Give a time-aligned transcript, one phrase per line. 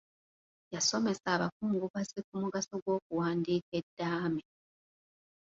[0.73, 4.41] Yasomesa abakungubazi ku mugaso gw'okuwandiika eddaame.